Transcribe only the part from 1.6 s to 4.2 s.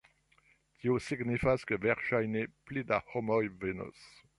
ke verŝajne pli da homoj venos